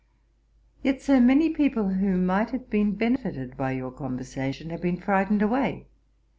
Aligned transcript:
Yet, 0.81 0.99
Sir, 1.03 1.19
many 1.19 1.51
people 1.51 1.89
who 1.89 2.17
might 2.17 2.49
have 2.49 2.71
been 2.71 2.93
benefited 2.95 3.55
by 3.55 3.73
your 3.73 3.91
conversation, 3.91 4.71
have 4.71 4.81
been 4.81 4.97
frightened 4.97 5.43
away. 5.43 5.85